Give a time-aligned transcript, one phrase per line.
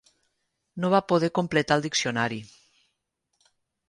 [0.85, 2.39] No va poder completar el diccionari.